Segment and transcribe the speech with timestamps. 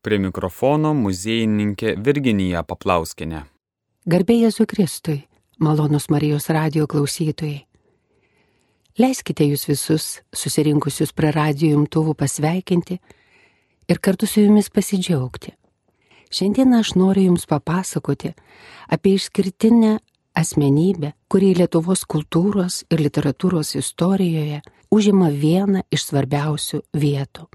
[0.00, 3.42] Prie mikrofono muziejininkė Virginija Paplauskinė.
[4.08, 5.18] Garbė Jėzui Kristui,
[5.60, 7.66] malonus Marijos radio klausytojai.
[8.96, 12.96] Leiskite jūs visus susirinkusius prie radio jumtuvų pasveikinti
[13.92, 15.52] ir kartu su jumis pasidžiaugti.
[16.32, 18.32] Šiandien aš noriu jums papasakoti
[18.88, 19.98] apie išskirtinę
[20.32, 27.50] asmenybę, kuri Lietuvos kultūros ir literatūros istorijoje užima vieną iš svarbiausių vietų.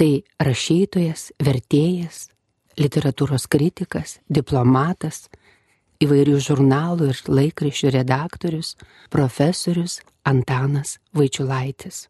[0.00, 2.32] Tai rašytojas, vertėjas,
[2.80, 5.28] literatūros kritikas, diplomatas,
[6.00, 8.80] įvairių žurnalų ir laikraščių redaktorius,
[9.12, 12.08] profesorius Antanas Vaičiulaitis.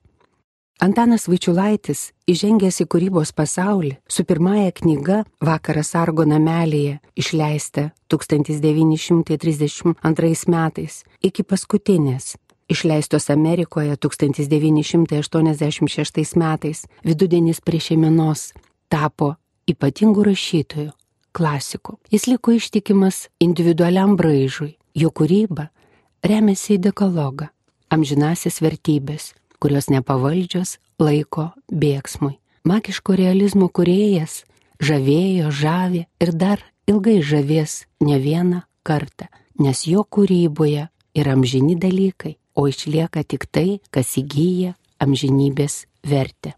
[0.86, 11.02] Antanas Vaičiulaitis, įžengęs į kūrybos pasaulį, su pirmąja knyga Vakaras Argo namelėje, išleista 1932 metais,
[11.26, 12.38] iki paskutinės,
[12.70, 18.52] išleistos Amerikoje 1986 metais, vidudienis prie šeiminos,
[18.88, 19.34] tapo
[19.70, 20.90] ypatingų rašytojų,
[21.36, 21.92] klasikų.
[22.10, 25.68] Jis liko ištikimas individualiam braižui, jo kūryba
[26.26, 27.46] remiasi į dekologą,
[27.90, 32.38] amžinasis vertybės, kurios nepavaldžios laiko bėgsmui.
[32.64, 34.44] Magiško realizmo kuriejas
[34.84, 39.26] žavėjo, žavė ir dar ilgai žavės ne vieną kartą,
[39.60, 46.54] nes jo kūryboje yra amžini dalykai, o išlieka tik tai, kas įgyja amžinybės vertę.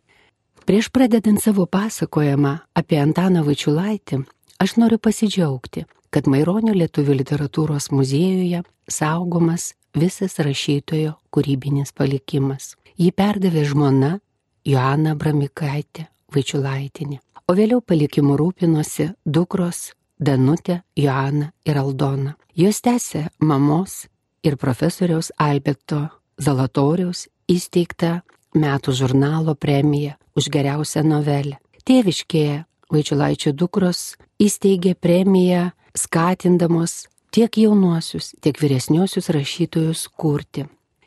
[0.67, 4.23] Prieš pradedant savo pasakojimą apie Antaną Vaičiulaitį,
[4.63, 12.75] aš noriu pasidžiaugti, kad Maironio lietuvių literatūros muziejuje saugomas visas rašytojo kūrybinis palikimas.
[12.99, 14.13] Jį perdavė žmona
[14.67, 19.91] Joana Bramikaitė Vaičiulaitinė, o vėliau palikimu rūpinosi dukros
[20.23, 22.37] Danutė, Joana ir Aldona.
[22.55, 24.05] Jos tęsė mamos
[24.43, 28.21] ir profesoriaus Alberto Zalatoriaus įsteigta
[28.55, 31.59] metų žurnalo premija už geriausią novelę.
[31.87, 40.67] Tėviškėje Vaičiulaičio dukros įsteigė premiją skatindamos tiek jaunuosius, tiek vyresniosius rašytojus kurti.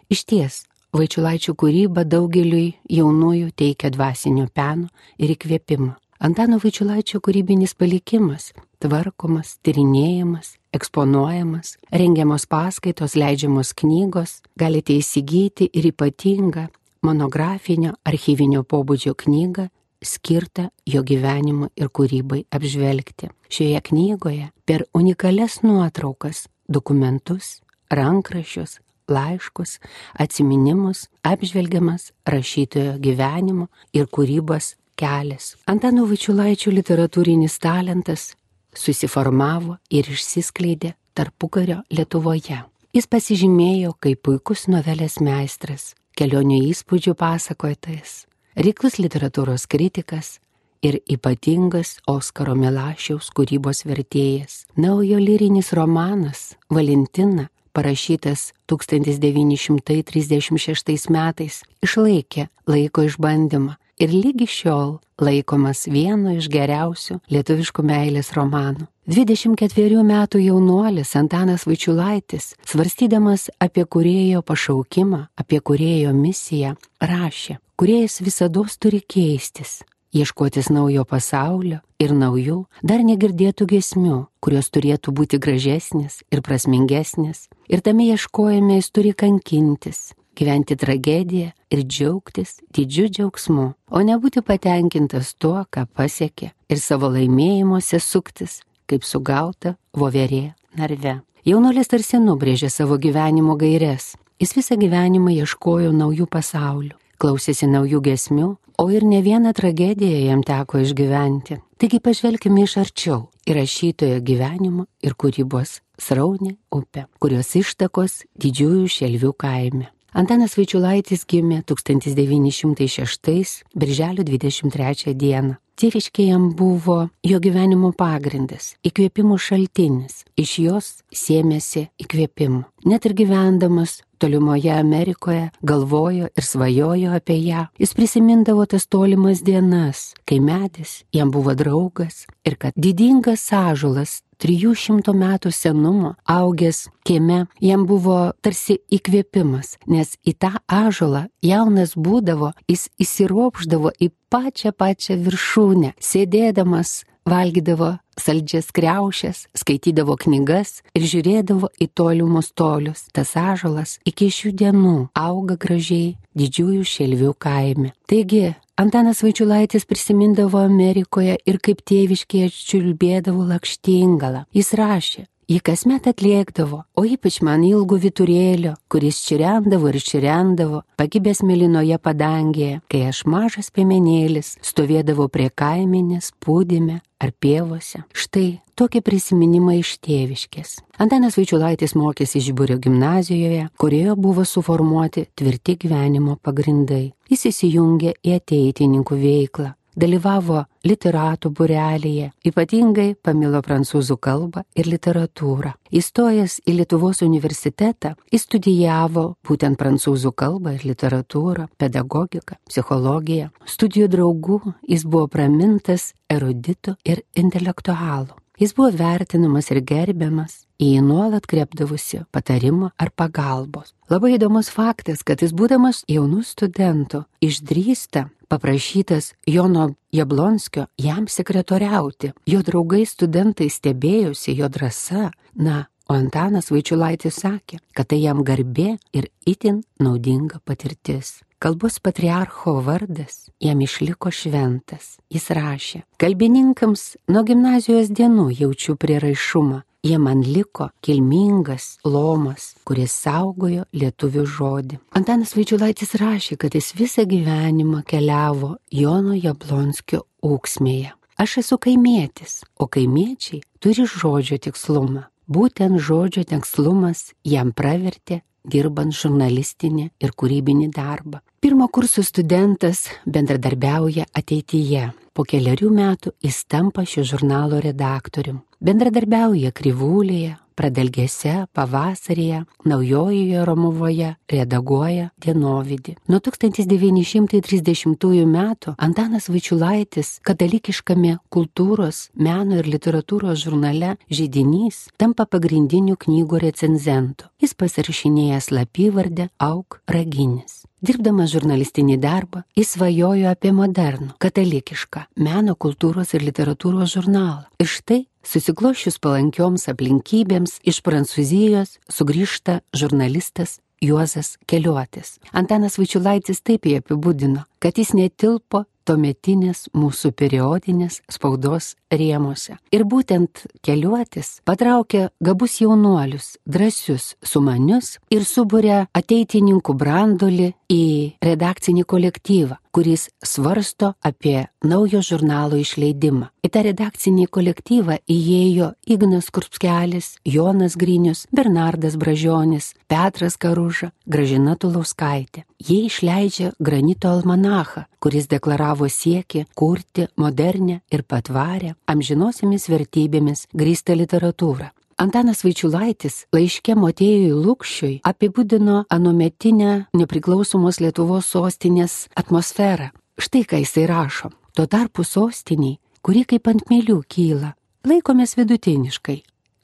[0.10, 0.64] Iš ties,
[0.96, 4.88] Vaičiulaičio kūryba daugeliui jaunųjų teikia dvasinio peno
[5.20, 5.92] ir įkvėpimą.
[6.24, 16.68] Antano Vaičiulaičio kūrybinis palikimas- tvarkomas, tyrinėjamas, eksponuojamas, rengiamos paskaitos, leidžiamos knygos, galite įsigyti ir ypatingą
[17.06, 19.70] monografinio archyvinio pobūdžio knygą
[20.06, 23.32] skirtą jo gyvenimo ir kūrybai apžvelgti.
[23.50, 27.60] Šioje knygoje per unikalias nuotraukas, dokumentus,
[27.90, 29.80] rankrašius, laiškus,
[30.20, 35.54] atminimus apžvelgiamas rašytojo gyvenimo ir kūrybos kelias.
[35.70, 38.34] Antano Vačiulaičio literatūrinis talentas
[38.78, 42.64] susiformavo ir išsiskleidė tarpukario Lietuvoje.
[42.96, 48.26] Jis pasižymėjo kaip puikus novelės meistras, kelionių įspūdžių pasakotojas,
[48.56, 50.40] reiklus literatūros kritikas
[50.86, 54.66] ir ypatingas Oskaro Milašiaus kūrybos vertėjas.
[54.80, 66.36] Naujo lyrinis romanas Valentina, parašytas 1936 metais, išlaikė laiko išbandymą ir lygi šiol laikomas vienu
[66.36, 68.88] iš geriausių lietuviškų meilės romanų.
[69.08, 78.66] 24 metų jaunuolis Antanas Vaičiulaitis, svarstydamas apie kurėjo pašaukimą, apie kurėjo misiją, rašė, kuriejas visada
[78.80, 79.84] turi keistis,
[80.16, 87.48] ieškotis naujo pasaulio ir naujų, dar negirdėtų gesmių, kurios turėtų būti gražesnės ir prasmingesnės.
[87.70, 95.34] Ir tame ieškojime jis turi kankintis, gyventi tragediją ir džiaugtis didžiu džiaugsmu, o nebūti patenkintas
[95.40, 98.60] tuo, ką pasiekė ir savo laimėjimuose suktis,
[98.90, 101.22] kaip sugauta voverė narve.
[101.46, 104.16] Jaunuolis tarsi nubrėžė savo gyvenimo gairias.
[104.42, 108.50] Jis visą gyvenimą ieškojo naujų pasaulių, klausėsi naujų gesmių,
[108.82, 111.62] o ir ne vieną tragediją jam teko išgyventi.
[111.80, 119.32] Taigi pažvelkime iš arčiau į rašytojo gyvenimo ir kūrybos sraunį upę, kurios ištakos didžiųjų šelvių
[119.40, 119.92] kaime.
[120.16, 125.58] Antanas Vaičiulaitis gimė 1906 birželio 23 dieną.
[125.76, 132.62] Tėviškė jam buvo jo gyvenimo pagrindas, įkvėpimų šaltinis, iš jos sėmėsi įkvėpimų.
[132.88, 137.66] Net ir gyvendamas tolimoje Amerikoje galvojo ir svajojo apie ją.
[137.78, 145.14] Jis prisimindavo tas tolimas dienas, kai medis jam buvo draugas ir kad didingas sąžulas 300
[145.14, 152.90] metų senumo augęs kieme jam buvo tarsi įkvėpimas, nes į tą ažolą jaunas būdavo, jis
[152.98, 162.52] įsiropždavo į pačią pačią viršūnę, sėdėdamas valgydavo saldžias kreušės, skaitydavo knygas ir žiūrėdavo į tolimus
[162.56, 163.06] tolius.
[163.16, 167.92] Tas ažalas iki šių dienų auga gražiai didžiųjų šelvių kaime.
[168.10, 174.44] Taigi, Antanas Vaičiulaitis prisimindavo Amerikoje ir kaip tėviškėje čiulbėdavo lakštingalą.
[174.56, 181.44] Jis rašė, Jį kasmet atliekdavo, o ypač man ilgų viturėlio, kuris čirendavo ir čirendavo, pagibęs
[181.46, 188.02] melinoje padangėje, kai aš mažas piemenėlis stovėdavo prie kaiminės, pūdime ar pievose.
[188.18, 190.80] Štai tokie prisiminimai iš tėviškės.
[190.98, 197.12] Antanas Vaičiulaitis mokėsi Žiburio gimnazijoje, kurioje buvo suformuoti tvirti gyvenimo pagrindai.
[197.30, 205.74] Jis įsijungė į ateitininkų veiklą dalyvavo literatų burelėje, ypatingai pamilo prancūzų kalbą ir literatūrą.
[205.96, 213.52] Įstojęs į Lietuvos universitetą, jis studijavo būtent prancūzų kalbą ir literatūrą, pedagogiką, psichologiją.
[213.66, 218.36] Studijų draugų jis buvo pramintas eruditų ir intelektualų.
[218.60, 223.94] Jis buvo vertinamas ir gerbiamas, į jį nuolat krepdavusi patarimo ar pagalbos.
[224.12, 232.32] Labai įdomus faktas, kad jis būdamas jaunų studentų išdrįsta paprašytas Jono Jablonskio jam sekretoriauti.
[232.46, 238.96] Jo draugai studentai stebėjosi jo drąsa, na, o Antanas Vaičiulaitis sakė, kad tai jam garbė
[239.14, 241.42] ir itin naudinga patirtis.
[241.60, 245.16] Kalbos patriarcho vardas jam išliko šventas.
[245.34, 253.86] Jis rašė, kalbininkams nuo gimnazijos dienų jaučiu prieraišumą, jie man liko kilmingas lomas, kuris saugojo
[253.94, 255.02] lietuvių žodį.
[255.18, 261.16] Antanas Vaičiulaitis rašė, kad jis visą gyvenimą keliavo Jono Jablonskio ūksmėje.
[261.42, 265.26] Aš esu kaimėtis, o kaimiečiai turi žodžio tikslumą.
[265.52, 271.42] Būtent žodžio tikslumas jam pravertė dirbant žurnalistinį ir kūrybinį darbą.
[271.62, 275.10] Pirmo kurso studentas bendradarbiauja ateityje.
[275.36, 278.62] Po keliarių metų jis tampa šio žurnalo redaktorium.
[278.86, 286.14] Bendradarbiauja Krivūlėje, Pradalgėse, Pavasaryje, Naujojoje Romuvoje, redaguoja Dienovidį.
[286.30, 296.62] Nuo 1930 metų Antanas Vaičiulaitis katalikiškame kultūros, meno ir literatūros žurnale Žydinys tampa pagrindiniu knygų
[296.68, 297.50] recenzentu.
[297.58, 300.84] Jis pasirašinėja slapyvardę Auk Raginis.
[301.06, 307.68] Dirbdamas žurnalistinį darbą, jis svajojo apie modernų, katalikišką, meno, kultūros ir literatūros žurnalą.
[307.82, 315.40] Ir štai Susiklošius palankioms aplinkybėms iš Prancūzijos sugrįžta žurnalistas Juozas Keliuotis.
[315.52, 322.78] Antanas Vaičiulaitis taip jį apibūdino, kad jis netilpo tuometinės mūsų periodinės spaudos rėmose.
[322.96, 331.06] Ir būtent keliuotis patraukia gabus jaunuolius, drąsius, sumanius ir subūrė ateitininkų brandolį į
[331.46, 336.48] redakcinį kolektyvą, kuris svarsto apie naujo žurnalo išleidimą.
[336.64, 345.66] Į tą redakcinį kolektyvą įėjo Ignas Kurpskelis, Jonas Grinius, Bernardas Bražionis, Petras Karuža, Gražina Tulauskaitė.
[345.84, 354.95] Jie išleidžia Granito almanachą, kuris deklaravo siekį kurti modernę ir patvarę, amžinosiamis vertybėmis grįstą literatūrą.
[355.16, 363.14] Antanas Vaičiulaitis laiške Motėjui Lūkščiui apibūdino anuometinę nepriklausomos Lietuvos sostinės atmosferą.
[363.40, 364.52] Štai ką jisai rašo.
[364.76, 367.72] Tuo tarpu sostiniai, kuri kaip ant mėlių kyla,
[368.04, 369.38] laikomės vidutiniškai.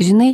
[0.03, 0.33] Žinai,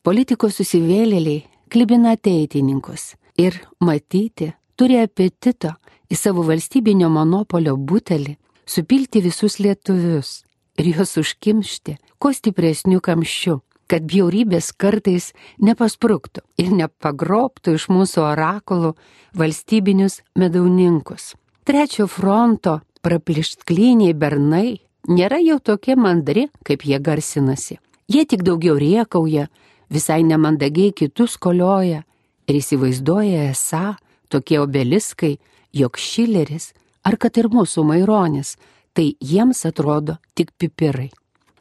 [0.00, 5.74] politikos susivėlėliai klibina ateitininkus ir matyti turi apetito
[6.08, 10.38] į savo valstybinio monopolio butelį supilti visus lietuvius
[10.80, 15.32] ir juos užkimšti kuo stipresniu kamščiu, kad bjaurybės kartais
[15.64, 18.92] nepasprūktų ir nepagrobtų iš mūsų orakulų
[19.38, 21.32] valstybinius medauninkus.
[21.64, 24.78] Trečio fronto praplištkliniai bernai
[25.08, 27.78] nėra jau tokie mandri, kaip jie garsinasi.
[28.08, 29.48] Jie tik daugiau riekauja,
[29.92, 32.04] visai nemandagiai kitus kolioja
[32.48, 33.96] ir įsivaizduoja esą
[34.32, 35.36] tokie obeliskai,
[35.72, 36.72] jog Šileris
[37.04, 38.56] ar kad ir mūsų Maironis,
[38.92, 41.08] tai jiems atrodo tik pipirai.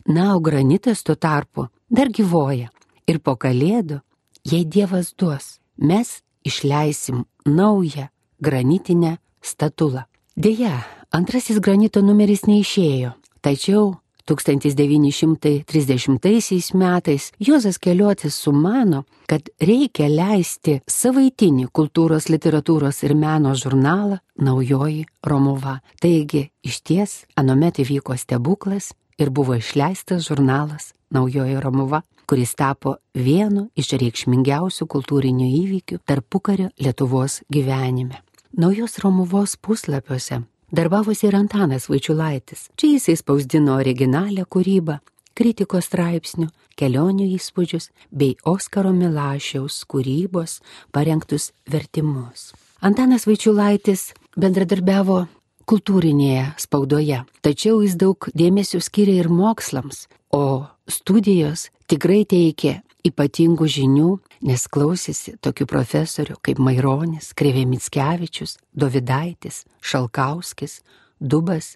[0.08, 2.70] Na, o granitas tuo tarpu dar gyvoja
[3.08, 4.02] ir po kalėdų,
[4.48, 8.08] jei Dievas duos, mes išleisim naują
[8.40, 10.02] granitinę statulą.
[10.38, 13.96] Deja, antrasis granito numeris neišėjo, tačiau
[14.28, 25.06] 1930 metais Juozas Keliotis sumano, kad reikia leisti savaitinį kultūros, literatūros ir meno žurnalą Naujoji
[25.24, 25.80] Romuva.
[26.04, 33.70] Taigi, iš ties, anomet įvyko stebuklas ir buvo išleistas žurnalas Naujoji Romuva kuris tapo vienu
[33.80, 38.20] iš reikšmingiausių kultūrinių įvykių tarpukario Lietuvos gyvenime.
[38.58, 42.66] Naujos Romuvos puslapiuose Darbavosi ir Antanas Vaičiulaitis.
[42.76, 44.98] Čia jisai spausdino originalią kūrybą,
[45.32, 50.60] kritikos straipsnių, kelionių įspūdžius bei Oskaro Milašiaus kūrybos
[50.92, 52.52] parengtus vertimus.
[52.84, 55.22] Antanas Vaičiulaitis bendradarbiavo
[55.64, 57.24] kultūrinėje spaudoje.
[57.40, 64.10] Tačiau jis daug dėmesio skiria ir mokslams, o studijos tikrai teikė ypatingų žinių,
[64.48, 70.82] nes klausėsi tokių profesorių kaip Maironis, Krevė Mickevičius, Dovidaitis, Šalkauskis,
[71.20, 71.76] Dubas,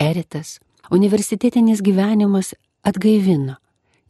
[0.00, 0.58] Eritas.
[0.90, 2.52] Universitetinis gyvenimas
[2.84, 3.56] atgaivino.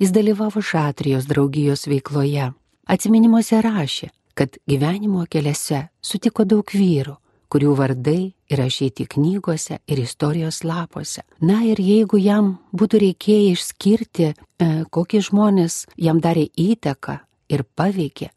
[0.00, 2.50] Jis dalyvavo Šatrijos draugijos veikloje.
[2.90, 7.14] Atsiminimuose rašė, kad gyvenimo keliuose sutiko daug vyrų,
[7.52, 11.22] kurių vardai įrašyti knygose ir istorijos lapuose.
[11.44, 17.18] Na ir jeigu jam būtų reikėję išskirti, e, kokie žmonės jam darė įtaką
[17.52, 18.30] ir paveikė,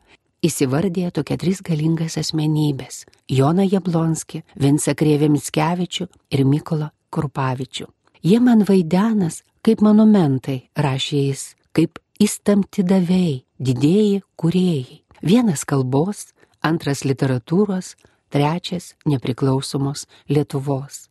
[0.43, 3.05] įsivardė tokia tris galingas asmenybės-
[3.39, 7.87] Joną Jablonskį, Vinsą Krėvę Mickevičių ir Mykolą Kurpavičių.
[8.21, 15.01] Jie man vaidenas kaip monumentai, rašė jis, kaip įstamti davėjai, didėjai kuriejai.
[15.23, 17.95] Vienas kalbos, antras literatūros,
[18.35, 21.05] trečias nepriklausomos Lietuvos.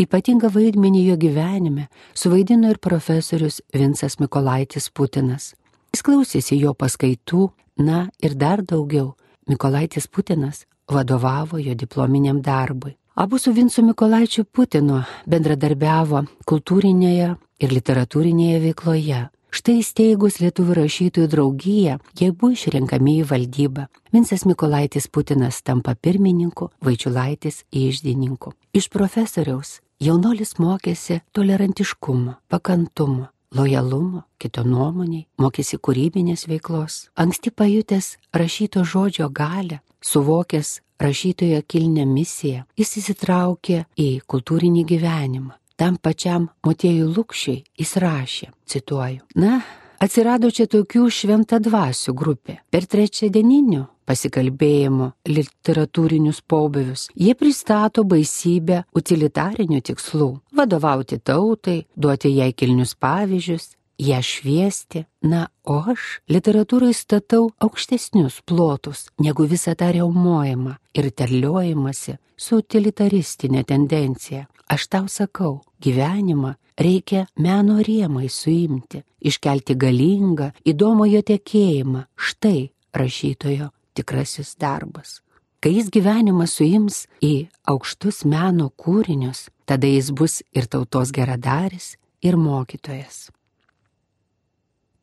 [0.00, 5.52] Ypatingą vaidmenį jo gyvenime suvaidino ir profesorius Vinsas Mikolaitis Putinas.
[5.92, 7.50] Jis klausėsi jo paskaitų,
[7.82, 9.12] na ir dar daugiau,
[9.50, 12.94] Mikolaitis Putinas vadovavo jo diplominiam darbui.
[13.14, 19.26] Abu su Vincu Mikolaičiu Putinu bendradarbiavo kultūrinėje ir literatūrinėje veikloje.
[19.52, 23.84] Štai įsteigus Lietuvų rašytojų draugiją, jie buvo išrenkami į valdybą.
[24.14, 28.54] Vinsas Mikolaitis Putinas tampa pirmininku, Vaičiulaitis įždininku.
[28.72, 37.02] Iš profesoriaus jaunolis mokėsi tolerantiškumo, pakantumo, lojalumo, kito nuomoniai, mokėsi kūrybinės veiklos.
[37.12, 45.96] Anksti pajutęs rašyto žodžio galę, suvokęs rašytojo kilnę misiją, jis įsitraukė į kultūrinį gyvenimą tam
[45.96, 49.60] pačiam Motiejui Lukščiai jis rašė, cituoju, na,
[50.02, 52.58] atsirado čia tokių šventą dvasių grupė.
[52.70, 62.94] Per trečiadieninių pasikalbėjimo literatūrinius pobėvius jie pristato baisybę utilitarinių tikslų- vadovauti tautai, duoti jai kilnius
[62.94, 65.04] pavyzdžius, ją šviesti.
[65.22, 73.64] Na, o aš literatūrai statau aukštesnius plotus negu visą tą reumojimą ir terliojimąsi su utilitaristinė
[73.64, 74.46] tendencija.
[74.68, 82.06] Aš tau sakau, gyvenimą reikia meno rėmai suimti, iškelti galingą, įdomų jo tekėjimą.
[82.16, 85.20] Štai rašytojo tikrasis darbas.
[85.62, 92.34] Kai jis gyvenimą suims į aukštus meno kūrinius, tada jis bus ir tautos geradaris, ir
[92.36, 93.28] mokytojas.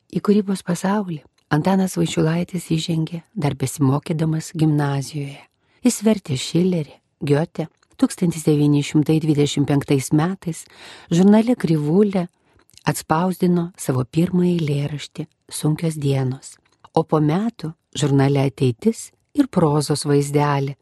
[0.10, 1.22] Į kūrybos pasaulį
[1.54, 5.38] Antanas Vaičiulaitis įžengė dar besimokydamas gimnazijoje.
[5.86, 7.68] Jis vertė Šilerį, Giotę,
[8.00, 10.66] 1925 metais
[11.12, 12.28] žurnale Krivulė
[12.90, 16.58] atspausdino savo pirmąjį lėraštį Sunkios dienos,
[16.94, 20.76] o po metų žurnale Ateitis ir prozos vaizdelį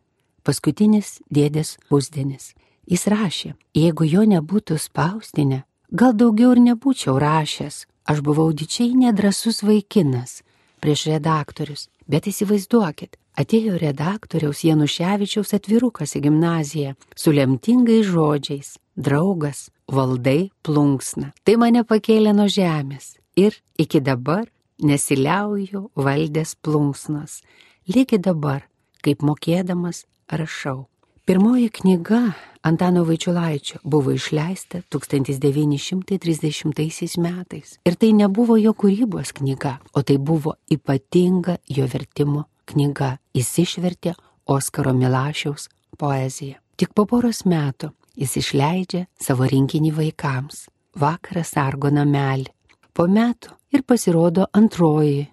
[0.48, 2.54] Paskutinis dėdės pusdienis.
[2.88, 9.64] Jis rašė, jeigu jo nebūtų spausdinę, gal daugiau ir nebūčiau rašęs, aš buvau dičiai nedrasus
[9.68, 10.42] vaikinas
[10.82, 18.72] prieš redaktorius, bet įsivaizduokit, Atėjo redaktoriaus Januševičiaus atvirukas į gimnaziją su lemtingais žodžiais-
[19.06, 21.34] draugas, valdai plunksna.
[21.46, 24.48] Tai mane pakėlė nuo žemės ir iki dabar
[24.82, 27.44] nesiliauju valdės plunksnos.
[27.88, 28.64] Lygi dabar,
[29.04, 30.88] kaip mokėdamas, rašau.
[31.28, 32.32] Pirmoji knyga
[32.62, 37.80] Antano Vaičiulaičio buvo išleista 1930 metais.
[37.86, 44.14] Ir tai nebuvo jo kūrybos knyga, o tai buvo ypatinga jo vertimo knyga jis išvertė
[44.48, 45.68] Oskaro Milašiaus
[46.00, 46.56] poeziją.
[46.80, 50.72] Tik po poros metų jis išleidžia savo rinkinį vaikams-
[51.04, 52.48] Vakaras Argo namelį.
[52.94, 55.28] Po metų ir pasirodo antroji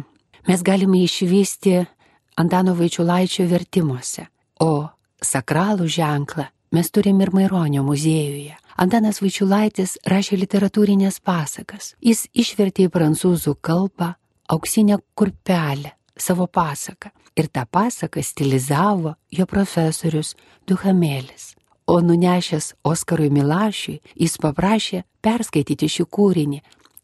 [0.47, 1.85] mes galime išvysti
[2.35, 4.27] Antano Vaičiulaičio vertimuose,
[4.59, 4.89] o
[5.23, 8.57] sakralų ženklą mes turim ir Maironio muziejuje.
[8.75, 11.93] Antanas Vaičiulaitis rašė literatūrinės pasakas.
[12.03, 14.11] Jis išvertė į prancūzų kalbą
[14.47, 17.09] auksinę kurpelę savo pasaką.
[17.35, 20.35] Ir tą pasaką stilizavo jo profesorius
[20.67, 21.55] Duhamėlis.
[21.87, 26.61] O nunešęs Oskarui Milašiui, jis paprašė perskaityti šį kūrinį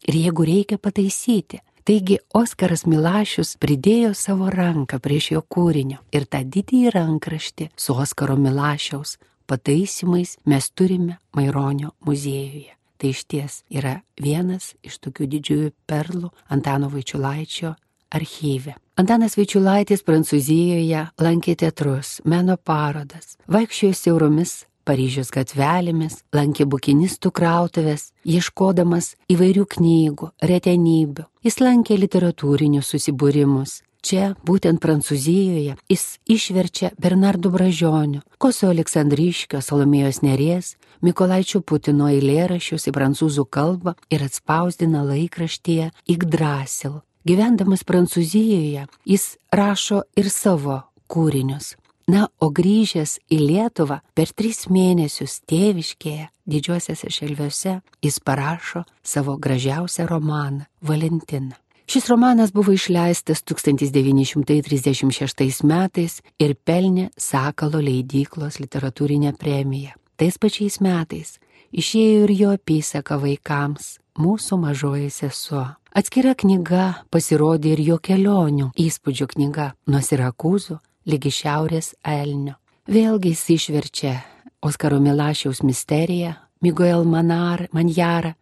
[0.08, 1.60] ir jeigu reikia pataisyti.
[1.84, 8.36] Taigi Oskaras Milašius pridėjo savo ranką prie šio kūrinio ir tą didįjį rankraštį su Oskaro
[8.38, 12.81] Milašiaus pataisimais mes turime Maironio muziejuje.
[13.02, 17.72] Tai iš ties yra vienas iš tokių didžiųjų perlų Antano Vaičiulaičio
[18.14, 18.76] archyve.
[18.94, 29.12] Antanas Vaičiulaitis Prancūzijoje lankė teatrus, meno parodas, vaikščiojo siauromis Paryžiaus gatvelėmis, lankė bukinistų krautuvės, ieškodamas
[29.30, 31.26] įvairių knygų, retenybių.
[31.46, 33.80] Jis lankė literatūrinius susibūrimus.
[34.02, 40.72] Čia, būtent Prancūzijoje, jis išverčia Bernardo Bražionių, Koso Aleksandryškio, Salomėjos Nerės,
[41.06, 46.98] Mikolaičio Putino eilėrašius į prancūzų kalbą ir atspausdina laikraštyje Yggdrasil.
[47.22, 51.76] Gyvendamas Prancūzijoje, jis rašo ir savo kūrinius.
[52.10, 60.10] Na, o grįžęs į Lietuvą per tris mėnesius tėviškėje, didžiuosiuose šelviuose, jis parašo savo gražiausią
[60.10, 61.61] romaną- Valentiną.
[61.92, 69.90] Šis romanas buvo išleistas 1936 metais ir pelnė Sakalo leidyklos literatūrinę premiją.
[70.16, 75.66] Tais pačiais metais išėjo ir jo apysaka vaikams- Mūsų mažoji sesuo.
[75.92, 82.54] Atskira knyga pasirodė ir jo kelionių įspūdžių knyga nuo Sirakūzų lygi šiaurės elnio.
[82.88, 84.24] Vėlgi jis išverčia
[84.62, 88.34] Oskaro Milašiaus misteriją, Miguel Manar, Manjarą.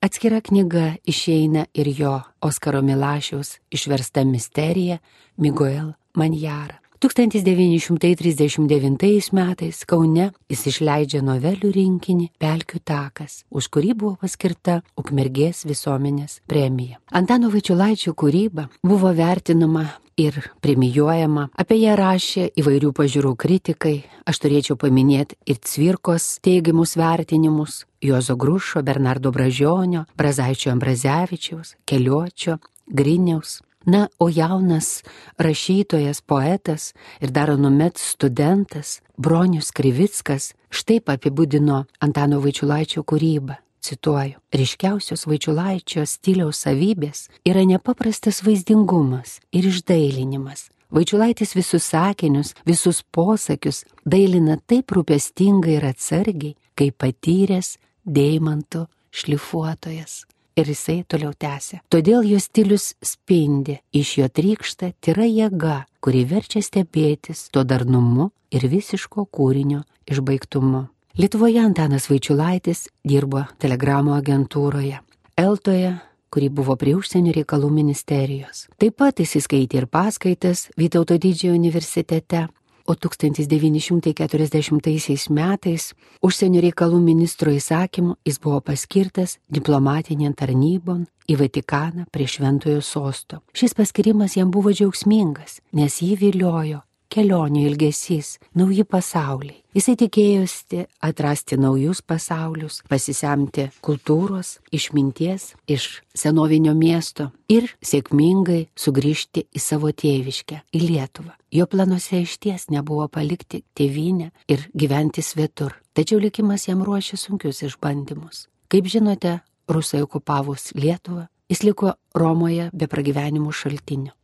[0.00, 4.98] Atskira knyga išeina ir jo Oskaro Milašiaus išversta misterija
[5.36, 6.78] Miguel Manjarą.
[6.98, 16.42] 1939 metais Kaune jis išleidžia novelių rinkinį Pelkių takas, už kurį buvo paskirta Ukmergės visuomenės
[16.50, 16.98] premija.
[17.14, 19.86] Antano Vaičiulaičio kūryba buvo vertinama
[20.18, 27.84] ir premijuojama, apie ją rašė įvairių pažiūrų kritikai, aš turėčiau paminėti ir Cvirkos teigiamus vertinimus,
[28.00, 33.62] Juozo Grušo, Bernardo Bražionio, Brazaičio Ambrazevičiaus, Keliočio, Griniaus.
[33.84, 35.02] Na, o jaunas
[35.38, 43.56] rašytojas, poetas ir dar anuomet studentas Bronius Krivickas štai apibūdino Antano Vaičiulaičio kūrybą.
[43.80, 50.68] Cituoju, ryškiausios Vaičiulaičio stiliaus savybės yra nepaprastas vaizdingumas ir išdailinimas.
[50.92, 57.76] Vaičiulaitis visus sakinius, visus posakius dailina taip rūpestingai ir atsargiai, kaip patyręs
[58.08, 60.24] deimantų šlifuotojas.
[60.58, 61.84] Ir jisai toliau tęsė.
[61.86, 68.66] Todėl jo stilius spindi, iš jo trykšta tyra jėga, kuri verčia stebėtis to darnumu ir
[68.66, 70.88] visiško kūrinio išbaigtumu.
[71.18, 74.98] Lietuvoje Antanas Vaičiulaitis dirbo telegramų agentūroje.
[75.38, 75.94] Eltoje
[76.30, 78.66] kuri buvo prie užsienio reikalų ministerijos.
[78.80, 82.46] Taip pat jis įskaitė ir paskaitas Vytauto didžiojo universitete,
[82.88, 85.92] o 1940 metais
[86.24, 93.44] užsienio reikalų ministro įsakymu jis buvo paskirtas diplomatinėn tarnybon į Vatikaną prie Šventojo sosto.
[93.52, 99.62] Šis paskirimas jam buvo džiaugsmingas, nes jį viliojo kelionių ilgesys, nauji pasauliai.
[99.76, 109.62] Jisai tikėjosi atrasti naujus pasaulius, pasisemti kultūros, išminties iš senovinio miesto ir sėkmingai sugrįžti į
[109.62, 111.36] savo tėviškę, į Lietuvą.
[111.54, 117.62] Jo planuose iš ties nebuvo palikti tėvynę ir gyventi svetur, tačiau likimas jam ruošė sunkius
[117.64, 118.48] išbandymus.
[118.68, 124.17] Kaip žinote, rusai okupavus Lietuvą, jis liko Romoje be pragyvenimų šaltinių.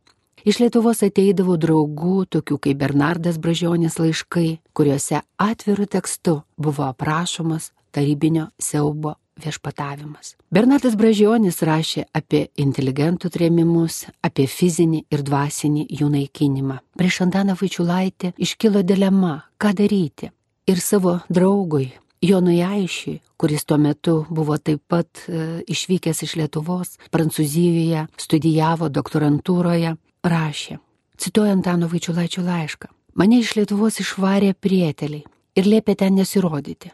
[0.45, 8.51] Iš Lietuvos ateidavo draugų, tokių kaip Bernardas Bražionis laiškai, kuriuose atviru tekstu buvo aprašomas tarybinio
[8.61, 10.35] siaubo viešpatavimas.
[10.53, 16.77] Bernardas Bražionis rašė apie inteligentų trėmimus, apie fizinį ir dvasinį jų naikinimą.
[16.93, 20.29] Prieš Antaną Vaičiulaitį iškilo dilema, ką daryti.
[20.69, 21.89] Ir savo draugui,
[22.21, 29.97] Jonui Aišiui, kuris tuo metu buvo taip pat e, išvykęs iš Lietuvos, Prancūzijoje, studijavo doktorantūroje,
[30.25, 30.79] rašė,
[31.17, 35.23] cituoju Antano Vaičiulaičio laišką, mane iš Lietuvos išvarė prieteliai
[35.55, 36.91] ir liepė ten nesirodyti.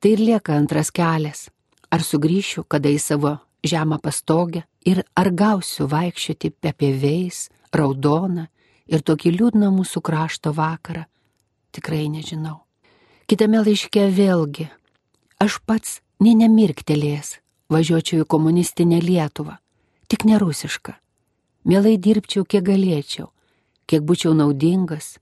[0.00, 1.48] Tai ir lieka antras kelias.
[1.90, 3.34] Ar sugrįšiu kada į savo
[3.66, 8.46] žemą pastogę ir ar gausiu vaikščioti pepėveis, raudoną
[8.86, 11.04] ir tokį liūdną mūsų krašto vakarą,
[11.74, 12.62] tikrai nežinau.
[13.26, 14.70] Kitame laiške vėlgi,
[15.42, 17.36] aš pats ne nemirktelės
[17.70, 19.58] važiuočiau į komunistinę Lietuvą,
[20.08, 20.96] tik ne rusišką
[21.64, 23.28] Mielai dirbčiau, kiek galėčiau,
[23.86, 25.18] kiek būčiau naudingas,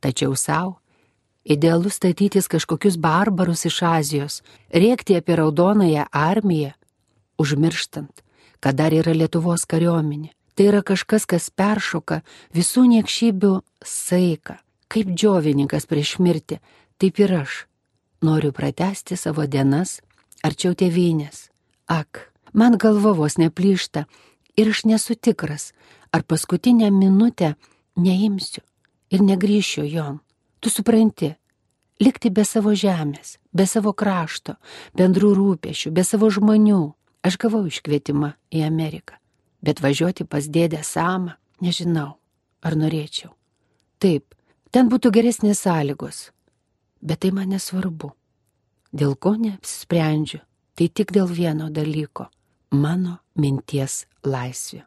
[0.00, 0.78] tačiau savo
[1.44, 4.42] idealu statytis kažkokius barbarus iš Azijos,
[4.74, 6.74] rėkti apie raudonąją armiją,
[7.40, 8.22] užmirštant,
[8.60, 12.18] kad dar yra Lietuvos kariuomenė, Tai yra kažkas, kas peršoka
[12.52, 14.58] visų niekšybių saiką.
[14.92, 16.58] Kaip džiovininkas prieš mirtį,
[17.00, 17.62] taip ir aš.
[18.20, 20.02] Noriu pratesti savo dienas
[20.44, 21.46] arčiau tėvynės.
[21.88, 24.04] Ak, man galva vos neplyšta
[24.60, 25.72] ir aš nesu tikras,
[26.12, 27.54] ar paskutinę minutę
[27.96, 28.62] neimsiu
[29.10, 30.20] ir negryšiu jom.
[30.60, 31.34] Tu supranti,
[32.00, 34.56] likti be savo žemės, be savo krašto,
[34.96, 36.82] bendrų rūpešių, be savo žmonių.
[37.20, 39.18] Aš gavau iškvietimą į Ameriką,
[39.60, 42.16] bet važiuoti pas dėdę Samą nežinau,
[42.64, 43.34] ar norėčiau.
[44.00, 44.34] Taip,
[44.72, 46.30] ten būtų geresnės sąlygos,
[47.04, 48.14] bet tai man nesvarbu.
[48.96, 50.40] Dėl ko neapsisprendžiu,
[50.74, 52.30] tai tik dėl vieno dalyko-
[52.70, 54.84] mano minties laisvė.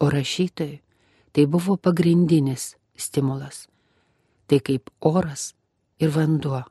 [0.00, 0.80] O rašytojui
[1.32, 3.68] tai buvo pagrindinis stimulas.
[4.46, 5.54] Tai kaip oras
[6.00, 6.64] ir vanduo,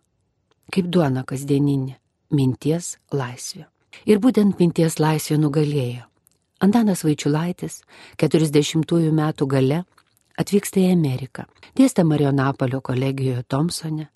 [0.74, 1.96] kaip duona kasdieninė-
[2.38, 3.66] minties laisvė.
[4.06, 6.04] Ir būtent minties laisvė nugalėjo.
[6.60, 7.82] Antanas Vaičiulaitis
[8.18, 9.86] 40-ųjų metų gale
[10.38, 11.46] atvyksta į Ameriką,
[11.76, 14.10] dėstė Marionapolio kolegijoje Thompsone,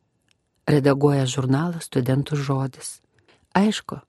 [0.67, 3.01] redaguoja žurnalą Studentų žodis.
[3.55, 4.01] Aišku,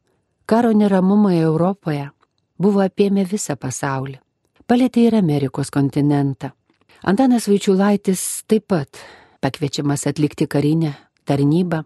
[0.47, 2.11] karo neramumai Europoje
[2.59, 4.19] buvo apėmę visą pasaulį,
[4.67, 6.53] palėtė ir Amerikos kontinentą.
[7.05, 9.01] Antanas Vaičiulaitis taip pat
[9.45, 10.95] pakviečiamas atlikti karinę
[11.29, 11.83] tarnybą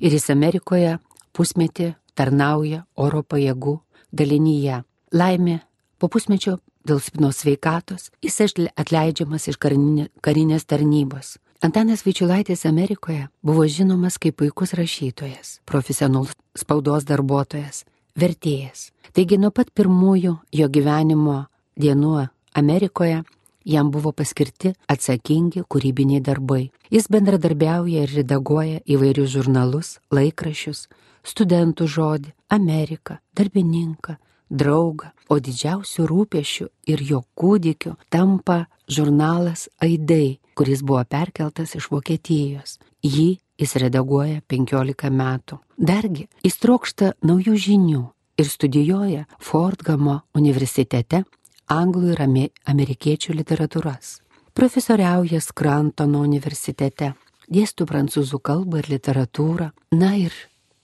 [0.00, 0.98] ir jis Amerikoje
[1.36, 3.78] pusmetį tarnauja oro pajėgų
[4.12, 4.82] dalinyje.
[5.16, 5.60] Laimė,
[5.98, 8.40] po pusmečio dėl spinos sveikatos jis
[8.76, 11.38] atleidžiamas iš karinės tarnybos.
[11.60, 17.84] Antanas Vičiulaitis Amerikoje buvo žinomas kaip puikus rašytojas, profesionalus spaudos darbuotojas,
[18.18, 18.90] vertėjas.
[19.12, 21.44] Taigi nuo pat pirmųjų jo gyvenimo
[21.76, 23.22] dienų Amerikoje
[23.64, 26.70] jam buvo paskirti atsakingi kūrybiniai darbai.
[26.90, 30.88] Jis bendradarbiauja ir redaguoja įvairius žurnalus, laikrašius,
[31.22, 34.16] studentų žodį, Ameriką, darbininką,
[34.50, 42.78] draugą, o didžiausių rūpešių ir jo kūdikiu tampa žurnalas Aidai, kuris buvo perkeltas iš Vokietijos.
[43.06, 45.58] Jį jis redaguoja 15 metų.
[45.76, 48.02] Dargi, jis trokšta naujų žinių
[48.40, 51.24] ir studijuoja Fordgamo universitete
[51.70, 54.18] anglų ir amerikiečių literatūras.
[54.56, 57.14] Profesoriauja Skrantono universitete,
[57.46, 59.70] dėstų prancūzų kalbą ir literatūrą.
[59.94, 60.32] Na ir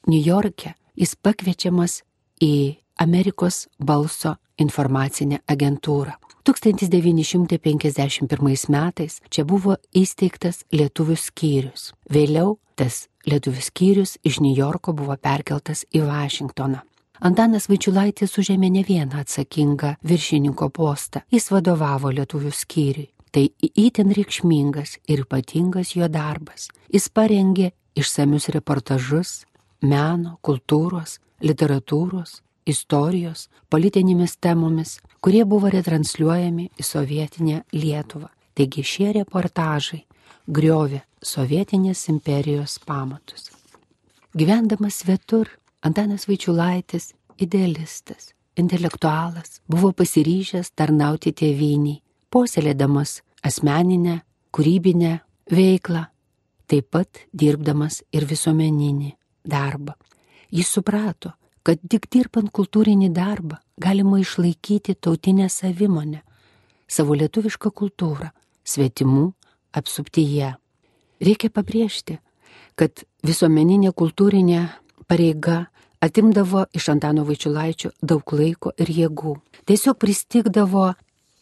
[0.06, 2.02] New York'e jis pakviečiamas
[2.42, 6.12] į Amerikos balso informacinę agentūrą.
[6.46, 11.92] 1951 metais čia buvo įsteigtas lietuvių skyrius.
[12.06, 16.82] Vėliau tas lietuvių skyrius iš New Yorko buvo perkeltas į Vašingtoną.
[17.24, 21.22] Antanas Vaičiulaitis užėmė ne vieną atsakingą viršininko postą.
[21.32, 23.08] Jis vadovavo lietuvių skyriui.
[23.32, 26.68] Tai įtin reikšmingas ir ypatingas jo darbas.
[26.92, 29.44] Jis parengė išsamius reportažus
[29.82, 38.30] meno, kultūros, literatūros, istorijos, politinėmis temomis, kurie buvo retransliuojami į sovietinę Lietuvą.
[38.56, 40.04] Taigi šie reportažai
[40.46, 43.50] griovė sovietinės imperijos pamatus.
[44.36, 45.48] Gyvendamas svetur,
[45.82, 54.20] Antanas Vaičiulaitis, idealistas, intelektualas, buvo pasiryžęs tarnauti tėviniai, puoselėdamas asmeninę,
[54.52, 55.12] kūrybinę
[55.52, 56.06] veiklą,
[56.66, 59.12] taip pat dirbdamas ir visuomeninį
[59.46, 59.94] darbą.
[60.50, 61.34] Jis suprato,
[61.66, 66.22] kad tik dirbant kultūrinį darbą galima išlaikyti tautinę savimonę,
[66.88, 68.30] savo lietuvišką kultūrą,
[68.66, 69.32] svetimų
[69.76, 70.54] apsuptyje.
[71.20, 72.18] Reikia pabrėžti,
[72.76, 74.66] kad visuomeninė kultūrinė
[75.08, 75.66] pareiga
[76.00, 79.36] atimdavo iš Antano Vaičiulaičio daug laiko ir jėgų.
[79.66, 80.90] Tiesiog pristikdavo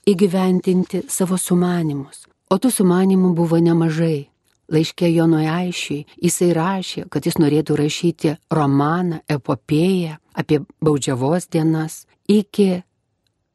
[0.08, 4.28] įgyventinti savo sumanimus, o tų sumanimų buvo nemažai.
[4.72, 12.80] Laiškė Jonui Aišiui jisai rašė, kad jis norėtų rašyti romaną, epopėją apie baudžiavos dienas iki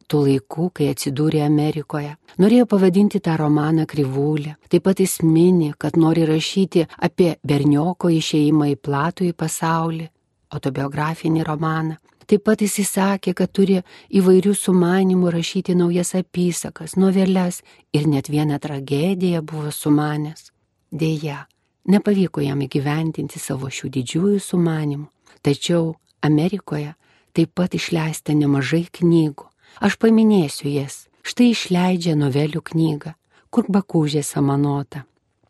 [0.10, 2.16] tų laikų, kai atsidūrė Amerikoje.
[2.42, 4.56] Norėjo pavadinti tą romaną Krivūlė.
[4.70, 10.08] Taip pat jis mini, kad nori rašyti apie bernioko išėjimą į platų į pasaulį,
[10.56, 12.00] autobiografinį romaną.
[12.30, 13.80] Taip pat jis įsakė, kad turi
[14.14, 20.52] įvairių sumanimų rašyti naujas apysakas, noveles ir net vieną tragediją buvo sumanęs.
[20.94, 21.48] Deja,
[21.90, 25.08] nepavyko jam įgyventinti savo šių didžiųjų sumanimų,
[25.42, 26.94] tačiau Amerikoje
[27.34, 29.49] taip pat išleista nemažai knygų.
[29.80, 31.06] Aš paminėsiu jas.
[31.24, 33.14] Štai išleidžia novelių knygą,
[33.54, 35.06] kur bakūžė samanota.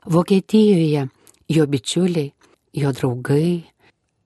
[0.06, 1.08] Vokietijoje
[1.50, 2.30] jo bičiuliai,
[2.78, 3.66] jo draugai,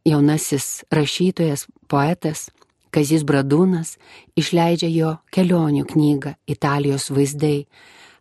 [0.07, 2.49] jaunasis rašytojas, poetas
[2.93, 3.95] Kazis Bradūnas
[4.37, 7.63] išleidžia jo kelionių knygą Italijos vaizdai,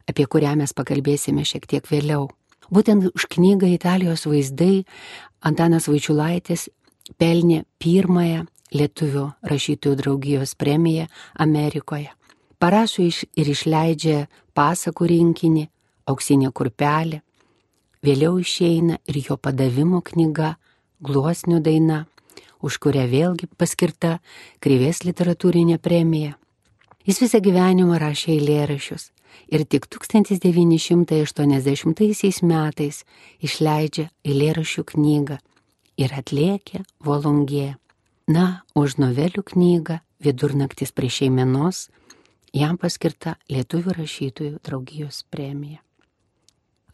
[0.08, 2.30] apie kurią mes pakalbėsime šiek tiek vėliau.
[2.72, 4.84] Būtent už knygą Italijos vaizdai
[5.44, 6.70] Antanas Vaičiulaitis
[7.20, 12.10] pelnė pirmąją lietuvių rašytojų draugijos premiją Amerikoje.
[12.62, 15.68] Parašo iš, ir išleidžia pasakų rinkinį,
[16.06, 17.20] auksinė kurpelė.
[18.02, 20.56] Vėliau išeina ir jo padavimo knyga,
[21.02, 22.06] gluosnių daina,
[22.62, 24.20] už kurią vėlgi paskirta
[24.62, 26.32] Kryvės literatūrinė premija.
[27.06, 29.10] Jis visą gyvenimą rašė eilėrašius
[29.50, 33.04] ir tik 1980 metais
[33.42, 35.38] išleidžia eilėrašių knygą
[35.98, 37.81] ir atlėkė volungė.
[38.30, 41.88] Na, už novelių knygą Vidurnaktis prie šeiminos
[42.54, 45.80] jam paskirta Lietuvių rašytojų draugijos premija.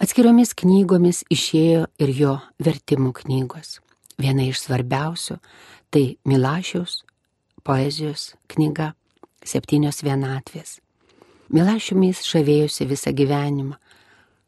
[0.01, 3.81] Atskiromis knygomis išėjo ir jo vertimų knygos.
[4.17, 5.37] Viena iš svarbiausių
[5.93, 7.03] tai Milašiaus
[7.67, 8.95] poezijos knyga
[9.45, 10.79] Septynios vienatvės.
[11.53, 13.77] Milašiumis žavėjusi visą gyvenimą.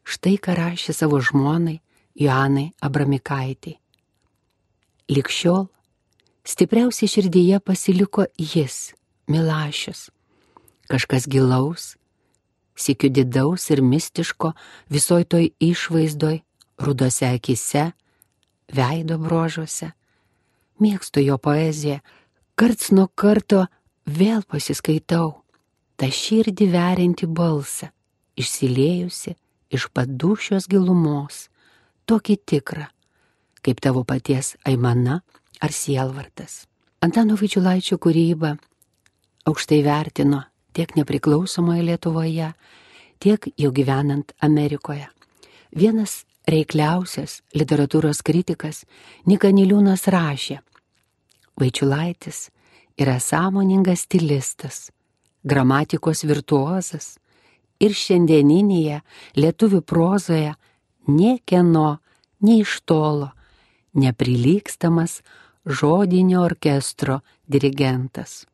[0.01, 1.77] Štai ką rašė savo žmonai
[2.17, 3.77] Joanai Abramikaitai.
[5.11, 5.69] Likščiol
[6.47, 8.93] stipriausiai širdyje pasiliko jis,
[9.27, 10.09] Milašius
[10.91, 11.95] kažkas gilaus,
[12.75, 14.53] sėkiu didaus ir mistiško
[14.91, 16.41] visoj toj išvaizdoj,
[16.81, 17.91] rudose akise,
[18.75, 19.91] veido brožuose.
[20.81, 21.99] Mėgstu jo poeziją,
[22.57, 23.67] karts nuo karto
[24.09, 25.43] vėl pasiskaitau,
[25.95, 27.91] tą širdį verinti balsą,
[28.35, 29.35] išsiliejusi
[29.71, 31.45] iš padušios gilumos,
[32.09, 32.87] tokį tikrą,
[33.61, 35.21] kaip tavo paties aimana
[35.61, 36.65] ar sielvartas.
[37.01, 38.55] Antano Vaičiulaičio kūrybą
[39.49, 40.43] aukštai vertino
[40.73, 42.51] tiek nepriklausomoje Lietuvoje,
[43.19, 45.07] tiek jau gyvenant Amerikoje.
[45.75, 48.83] Vienas reikliausias literatūros kritikas
[49.29, 50.59] Nikaniliūnas rašė,
[51.61, 52.49] Vaičiulaitis
[53.01, 54.89] yra sąmoningas stilistas,
[55.43, 57.15] gramatikos virtuozas
[57.81, 59.01] ir šiandieninėje
[59.37, 60.55] lietuvių prozoje
[61.09, 61.99] niekieno,
[62.41, 63.31] nei iš tolo,
[63.97, 65.19] neprilykstamas
[65.65, 68.45] žodinio orkestro dirigentas.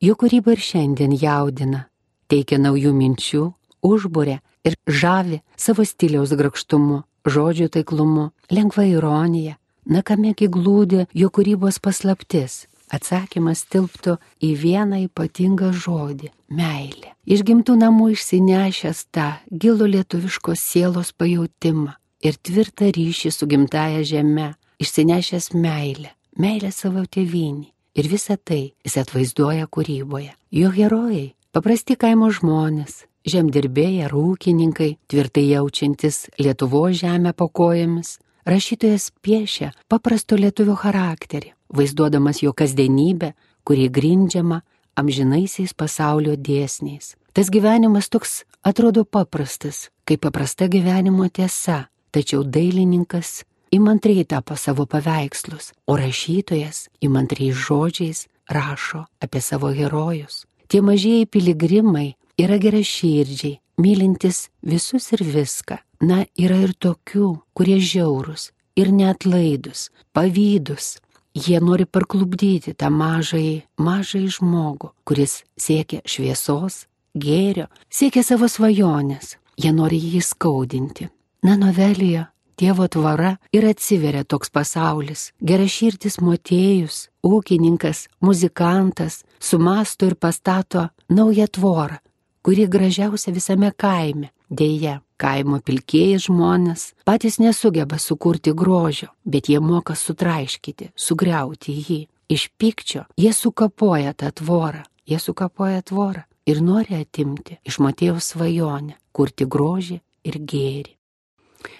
[0.00, 1.88] Jo kūryba ir šiandien jaudina,
[2.30, 3.44] teikia naujų minčių,
[3.82, 9.56] užbūrė ir žavi savo stiliaus grakštumu, žodžių taiklumu, lengva ironija.
[9.88, 12.66] Na kamegi glūdi jo kūrybos paslaptis.
[12.88, 17.12] Atsakymas tilptų į vieną ypatingą žodį- meilė.
[17.26, 21.92] Iš gimtų namų išsinešęs tą gilų lietuviškos sielos pajūtimą
[22.24, 28.94] ir tvirtą ryšį su gimtaja žeme, išsinešęs meilę, meilę savo tėvynį Ir visą tai jis
[29.00, 30.30] atvaizduoja kūryboje.
[30.54, 38.18] Jo herojai- paprasti kaimo žmonės, žemdirbėjai ar ūkininkai, tvirtai jaučiantis Lietuvo žemę po kojomis.
[38.46, 44.62] Rašytojas piešia paprasto lietuvio charakterį, vaizduodamas jo kasdienybę, kuri grindžiama
[44.96, 47.16] amžinaisiais pasaulio dėsniais.
[47.32, 55.72] Tas gyvenimas toks atrodo paprastas, kaip paprasta gyvenimo tiesa, tačiau dailininkas įmantriai tapo savo paveikslus,
[55.86, 60.44] o rašytojas įmantriai žodžiais rašo apie savo herojus.
[60.68, 65.78] Tie mažieji piligrimai yra geraširdžiai, mylintis visus ir viską.
[66.00, 70.98] Na, yra ir tokių, kurie žiaurūs ir neatlaidus, pavydus.
[71.38, 79.36] Jie nori parklubdyti tą mažai, mažai žmogų, kuris siekia šviesos, gėrio, siekia savo svajonės.
[79.58, 81.08] Jie nori jį skaudinti.
[81.42, 82.26] Na, novelėje
[82.58, 85.28] Dievo tvara ir atsiveria toks pasaulis.
[85.38, 92.00] Geraširdis motėjus, ūkininkas, muzikantas sumasto ir pastato naują tvorą,
[92.42, 94.32] kuri gražiausia visame kaime.
[94.50, 102.00] Deja, kaimo pilkėjai žmonės patys nesugeba sukurti grožio, bet jie moka sutraiškyti, sugriauti jį.
[102.28, 108.98] Iš pykčio jie sukapoja tą tvorą, jie sukapoja tvorą ir nori atimti iš Matėjos svajonę
[109.12, 110.97] kurti grožį ir gėrį.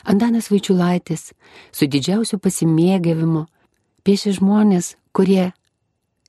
[0.04, 1.32] Antanas Vaičiulaitis
[1.72, 3.46] su didžiausiu pasimėgavimu
[4.06, 5.52] piešia žmonės, kurie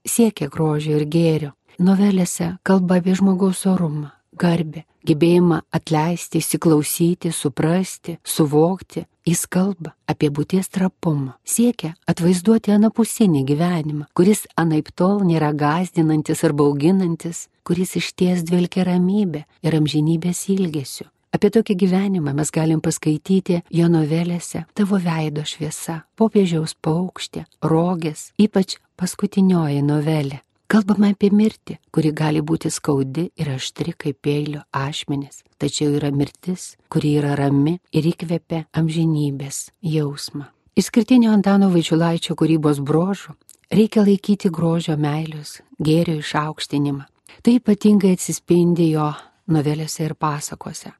[0.06, 1.52] siekia grožio ir gėrio.
[1.80, 9.06] Novelėse kalba apie žmogaus orumą, garbę, gebėjimą atleisti, įsiklausyti, suprasti, suvokti.
[9.30, 16.56] Jis kalba apie būties trapumą, siekia atvaizduoti anapusinį gyvenimą, kuris anaip tol nėra gazdinantis ar
[16.58, 21.06] bauginantis, kuris išties dvelkia ramybė ir amžinybės ilgesiu.
[21.30, 28.80] Apie tokį gyvenimą mes galim paskaityti jo novelėse Tavo veido šviesa, popiežiaus paukštė, rogės, ypač
[28.98, 30.42] paskutinioji novelė.
[30.70, 36.76] Kalbama apie mirtį, kuri gali būti skaudi ir aštri kaip peilio ašmenis, tačiau yra mirtis,
[36.90, 40.46] kuri yra rami ir įkvepia amžinybės jausmą.
[40.78, 43.36] Išskirtinio Antano Vaičiulaičio kūrybos brožų
[43.74, 47.06] reikia laikyti grožio meilius, gėrio išaukštinimą.
[47.42, 49.12] Tai ypatingai atsispindi jo
[49.50, 50.94] novelėse ir pasakose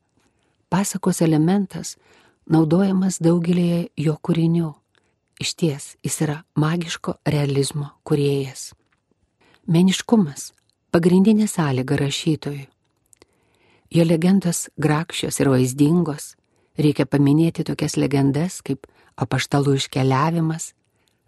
[0.70, 1.96] pasakos elementas
[2.50, 4.74] naudojamas daugelėje jo kūrinių.
[5.40, 8.74] Iš ties jis yra magiško realizmo kuriejas.
[9.70, 10.52] Meniškumas
[10.92, 12.68] pagrindinė sąlyga rašytojui.
[13.90, 16.34] Jo legendos grakščios ir vaizdingos,
[16.78, 18.86] reikia paminėti tokias legendas kaip
[19.20, 20.74] apaštalų iškeliavimas,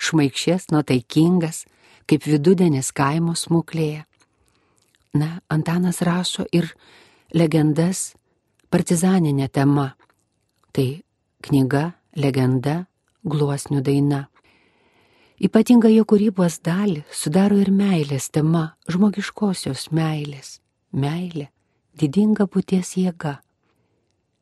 [0.01, 1.65] šmaikščias, nuotaikingas,
[2.09, 4.05] kaip vidudienis kaimo smuklėje.
[5.17, 6.71] Na, Antanas rašo ir
[7.35, 8.13] legendas
[8.71, 9.91] partizaninė tema.
[10.71, 10.87] Tai
[11.45, 12.85] knyga, legenda,
[13.27, 14.25] gluosnių daina.
[15.41, 20.59] Ypatingą jo kūrybos dalį sudaro ir meilės tema, žmogiškosios meilės.
[20.91, 21.47] Meilė,
[21.97, 23.39] didinga būties jėga.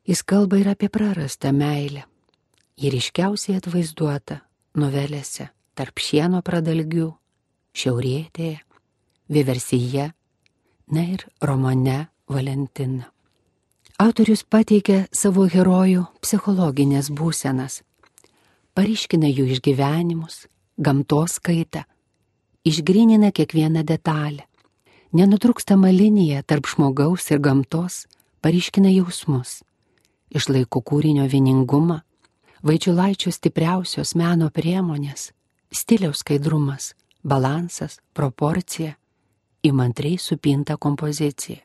[0.06, 2.04] Jis kalba ir apie prarastą meilę.
[2.80, 4.40] Ji ryškiausiai atvaizduota
[4.80, 7.08] novelėse tarp šieno pradalgių,
[7.76, 8.58] šiaurietėje,
[9.32, 10.10] vieversyje,
[10.92, 13.08] na ir romane Valentina.
[14.00, 17.82] Autorius pateikia savo herojų psichologinės būsenas,
[18.72, 20.46] pariškina jų išgyvenimus,
[20.80, 21.82] gamtos kaitą,
[22.64, 24.46] išgrinina kiekvieną detalę.
[25.12, 28.06] Nenutrūkstama linija tarp žmogaus ir gamtos
[28.40, 29.58] pariškina jausmus,
[30.32, 32.00] išlaiko kūrinio vieningumą,
[32.64, 35.34] vaičiulaičio stipriausios meno priemonės,
[35.68, 38.96] stiliaus skaidrumas, balansas, proporcija,
[39.60, 41.60] įmantriai supinta kompozicija.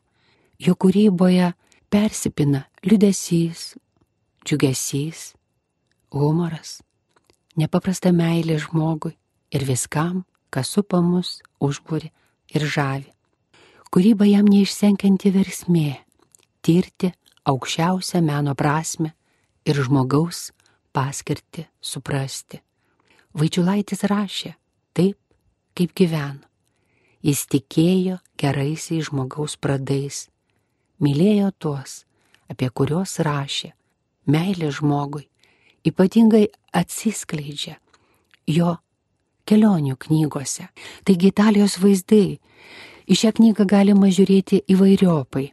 [0.60, 1.54] Jo kūryboje
[1.90, 3.76] persipina liudesys,
[4.46, 5.34] džiugesys,
[6.14, 6.80] humoras,
[7.58, 9.16] nepaprasta meilė žmogui
[9.56, 12.12] ir viskam, kas supa mus, užbūri
[12.56, 13.12] ir žavi.
[13.92, 15.90] Kūryba jam neišsenkianti versmė-
[16.66, 17.14] tirti
[17.46, 19.14] aukščiausią meno prasme
[19.66, 20.52] ir žmogaus
[20.94, 22.62] paskirti suprasti.
[23.36, 24.56] Vaičiulaitis rašė
[24.94, 25.18] taip,
[25.76, 26.44] kaip gyveno.
[27.26, 30.28] Jis tikėjo geraisiais žmogaus pradais,
[31.04, 32.04] mylėjo tuos,
[32.52, 33.72] apie kuriuos rašė,
[34.30, 35.28] meilė žmogui
[35.86, 37.78] ypatingai atsiskleidžia
[38.50, 38.76] jo
[39.46, 40.70] kelionių knygose.
[41.06, 42.40] Taigi Italijos vaizdai.
[43.06, 45.52] Į šią knygą galima žiūrėti įvairiopai.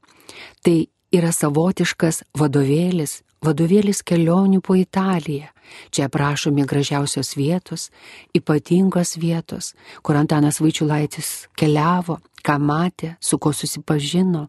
[0.64, 0.76] Tai
[1.12, 5.50] yra savotiškas vadovėlis, vadovėlis kelionių po Italiją.
[5.92, 7.90] Čia aprašomi gražiausios vietos,
[8.36, 9.72] ypatingos vietos,
[10.04, 14.46] kur Antanas Vaičiulaitis keliavo, ką matė, su kuo susipažino,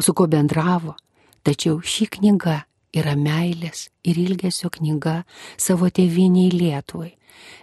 [0.00, 0.94] su kuo bendravo.
[1.44, 2.62] Tačiau ši knyga
[2.94, 5.24] yra meilės ir ilgesio knyga
[5.56, 7.14] savo tėviniai Lietuvai.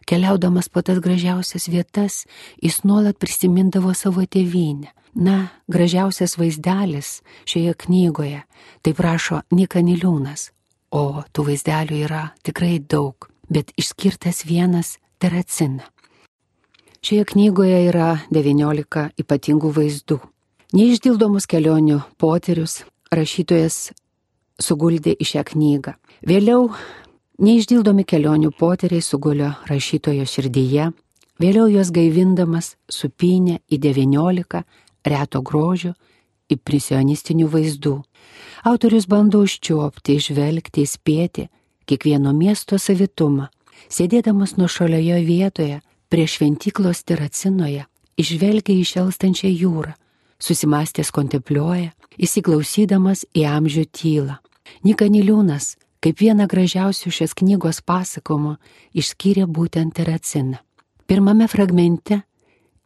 [0.06, 2.26] Keliaudamas po tas gražiausias vietas,
[2.62, 4.92] jis nuolat prisimindavo savo tėvynę.
[5.14, 8.44] Na, gražiausias vaizdelis šioje knygoje,
[8.82, 10.52] tai prašo Nika Niliūnas,
[10.96, 15.84] o tų vaizdelių yra tikrai daug, bet išskirtas vienas- teracina.
[17.02, 20.20] Šioje knygoje yra 19 ypatingų vaizdų.
[20.72, 22.78] Neišdildomus kelionių poterius
[23.12, 23.90] rašytojas
[24.64, 25.98] suguldė į šią knygą.
[26.24, 26.70] Vėliau
[27.44, 30.86] neišdildomi kelionių poteriai sugulio rašytojo širdyje,
[31.44, 34.64] vėliau juos gaivindamas supinė į 19
[35.12, 35.92] reto grožio
[36.56, 37.98] impresionistinių vaizdų.
[38.64, 41.50] Autorius bando užčiuopti, išvelgti, įspėti
[41.84, 43.50] kiekvieno miesto savitumą,
[43.92, 49.98] sėdėdamas nuo šalioje vietoje prie šventyklos teracinoje, išvelgia išelstančią jūrą,
[50.42, 54.40] susimastęs kontempliuoja, įsiklausydamas į amžių tylą.
[54.84, 58.58] Nika Niliūnas, kaip vieną gražiausių šios knygos pasakomų,
[58.98, 60.60] išskyrė būtent teraciną.
[61.08, 62.22] Pirmame fragmente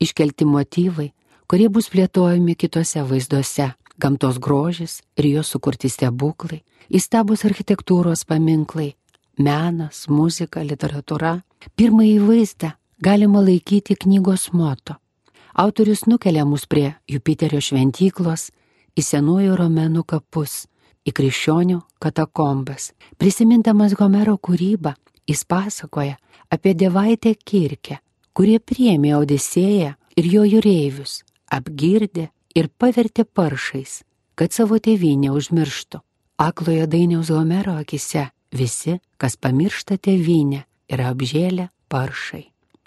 [0.02, 1.12] iškelti motyvai,
[1.48, 8.96] kurie bus plėtojami kitose vaizduose- gamtos grožis ir jos sukurti stebuklai, įstabus architektūros paminklai,
[9.38, 11.42] menas, muzika, literatūra.
[11.78, 14.96] Pirmąjį vaizdą galima laikyti knygos moto.
[15.56, 18.50] Autorius nukelia mus prie Jupiterio šventyklos,
[18.96, 20.66] į senųjų romenų kapus
[21.06, 22.92] į krikščionių katakombas.
[23.18, 24.96] Prisimindamas Homero kūrybą,
[25.30, 26.18] jis pasakoja
[26.52, 28.00] apie devaitę kirkę,
[28.34, 34.02] kurie priemė Odisėją ir jo jūreivius, apgirdė ir pavertė paršais,
[34.36, 36.02] kad savo tėvynę užmirštų.
[36.42, 42.44] Aklojo dainiaus Homero akise visi, kas pamiršta tėvynę, yra apžėlę paršai.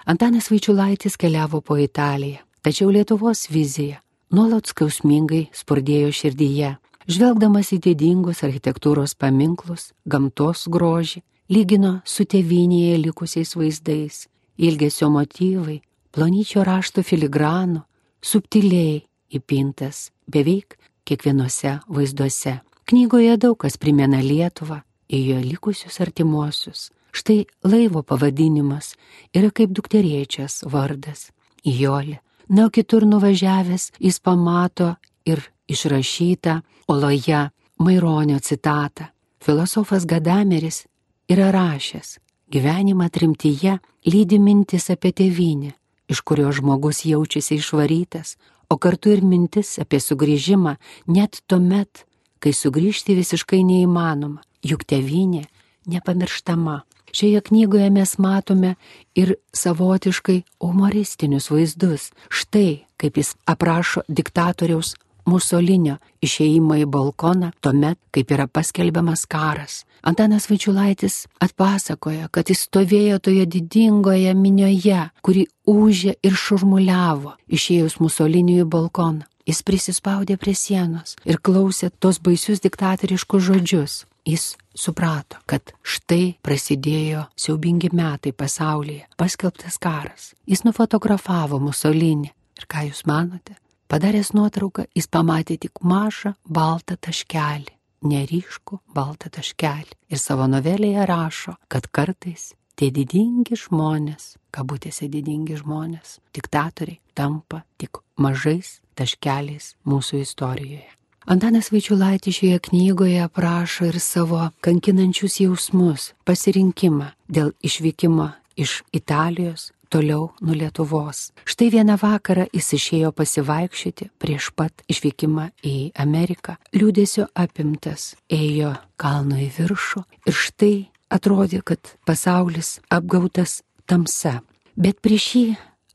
[0.09, 4.03] Antanas Vaičiulaitis keliavo po Italiją, tačiau Lietuvos vizija
[4.37, 6.75] nuolat skausmingai spurdėjo širdyje
[7.09, 14.27] žvelgdamas į didingus architektūros paminklus, gamtos grožį, lygino su tėvinėje likusiais vaizdais,
[14.61, 15.79] ilgesio motyvai,
[16.13, 17.87] plonyčio rašto filigranų,
[18.21, 19.01] subtiliai
[19.33, 20.77] įpintas beveik
[21.09, 22.59] kiekvienose vaizduose.
[22.85, 26.91] Knygoje daug kas primena Lietuvą ir jo likusius artimuosius.
[27.17, 28.93] Štai laivo pavadinimas
[29.33, 31.31] yra kaip dukteriečias vardas-
[31.81, 32.21] Jolė.
[32.49, 34.95] Na, o kitur nuvažiavęs jis pamato
[35.25, 39.05] ir išrašytą oloje Maironio citatą.
[39.45, 40.87] Filosofas Gadameris
[41.29, 42.19] yra rašęs,
[42.51, 45.73] gyvenimą trimtyje lydi mintis apie tėvynę,
[46.09, 48.37] iš kurio žmogus jaučiasi išvarytas,
[48.69, 50.77] o kartu ir mintis apie sugrįžimą
[51.07, 52.05] net tuomet,
[52.41, 55.45] kai sugrįžti visiškai neįmanoma, juk tevinė
[55.87, 56.83] nepamirštama.
[57.13, 58.75] Šioje knygoje mes matome
[59.15, 62.11] ir savotiškai humoristinius vaizdus.
[62.29, 64.95] Štai kaip jis aprašo diktatoriaus
[65.29, 69.83] Musolinio išėjimą į balkoną tuomet, kaip yra paskelbiamas karas.
[70.01, 78.63] Antanas Vaičiulaitis atpasakoja, kad jis stovėjo toje didingoje minioje, kuri užė ir šurmuliavo išėjus Musoliniui
[78.65, 79.29] į balkoną.
[79.49, 84.03] Jis prisispaudė prie sienos ir klausė tos baisius diktatoriškus žodžius.
[84.29, 90.35] Jis suprato, kad štai prasidėjo siaubingi metai pasaulyje, paskelbtas karas.
[90.45, 92.29] Jis nufotografavo Musolinį.
[92.59, 93.57] Ir ką jūs manote?
[93.89, 97.73] Padaręs nuotrauką, jis pamatė tik mažą baltą taškelį,
[98.05, 99.97] neryškų baltą taškelį.
[100.13, 108.03] Ir savo novelėje rašo, kad kartais tie didingi žmonės, kabutėse didingi žmonės, diktatoriai, tampa tik
[108.21, 110.98] mažais taškeliais mūsų istorijoje.
[111.29, 120.31] Antanas Vaičiulaitis šioje knygoje aprašo ir savo kankinančius jausmus, pasirinkimą dėl išvykimo iš Italijos toliau
[120.41, 121.35] nuo Lietuvos.
[121.45, 126.57] Štai vieną vakarą jis išėjo pasivaikščioti prieš pat išvykimą į Ameriką.
[126.73, 130.75] Liūdėsio apimtas ėjo kalnu į viršų ir štai
[131.13, 134.39] atrodė, kad pasaulis apgautas tamsa.
[134.81, 135.49] Bet prieš jį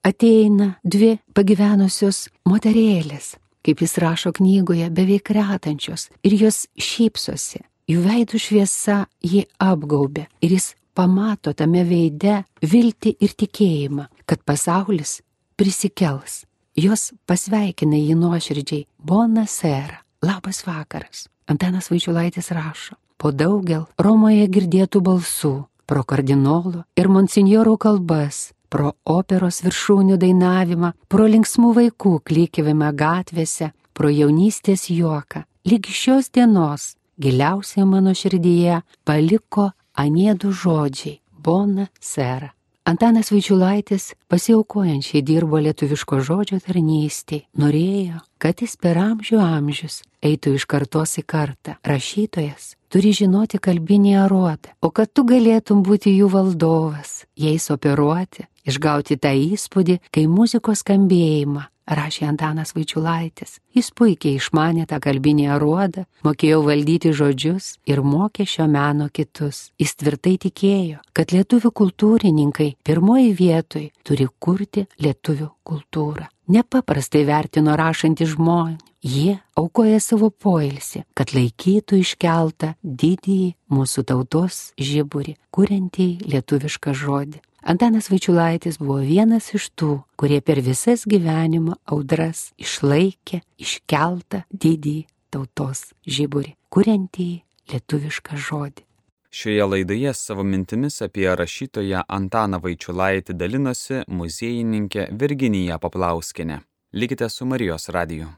[0.05, 3.33] ateina dvi pagyvenusios moterėlės,
[3.63, 7.63] kaip jis rašo knygoje, beveik retančios ir jos šypsosi.
[7.89, 15.19] Jų veidų šviesa jį apgaubė ir jis pamato tame veide viltį ir tikėjimą, kad pasaulis
[15.59, 16.43] prisikels.
[16.73, 18.87] Jos pasveikina jį nuoširdžiai.
[18.97, 19.99] Bona sera.
[20.23, 21.27] Labas vakaras.
[21.45, 22.95] Antanas Vaičiulaitis rašo.
[23.19, 25.53] Po daugel Romoje girdėtų balsų,
[25.85, 34.09] pro kardinolų ir monsinjorų kalbas, pro operos viršūnių dainavimą, pro linksmų vaikų klykiavimą gatvėse, pro
[34.09, 35.43] jaunystės juoką.
[35.69, 42.49] Lygi šios dienos giliausiai mano širdyje paliko anėdų žodžiai- bona sera.
[42.85, 50.65] Antanas Vaičiulaitis pasiaukojančiai dirbo lietuviško žodžio tarnystėj, norėjo, kad jis per amžių amžius eitų iš
[50.65, 51.77] kartos į kartą.
[51.85, 59.19] Rašytojas turi žinoti kalbinį aruotą, o kad tu galėtum būti jų valdovas, jais operuoti, išgauti
[59.21, 63.57] tą įspūdį, kai muzikos skambėjimą rašė Antanas Vaičiulaitis.
[63.75, 69.71] Jis puikiai išmanė tą kalbinį aruodą, mokėjo valdyti žodžius ir mokė šio meno kitus.
[69.81, 76.29] Jis tvirtai tikėjo, kad lietuvių kultūrininkai pirmoji vietoj turi kurti lietuvių kultūrą.
[76.53, 78.81] Nepaprastai vertino rašantį žmonį.
[79.03, 87.41] Jie aukoja savo poilsį, kad laikytų iškeltą didįjį mūsų tautos žiburį, kuriantį lietuvišką žodį.
[87.63, 94.97] Antanas Vaičiulaitis buvo vienas iš tų, kurie per visas gyvenimo audras išlaikė iškeltą didį
[95.31, 97.29] tautos žiburį, kuriantį
[97.71, 98.83] lietuvišką žodį.
[99.31, 106.59] Šioje laidoje savo mintimis apie rašytoją Antaną Vaičiulaitį dalinosi muziejininkė Virginija Paplauskinė.
[106.93, 108.33] Likite su Marijos radiju.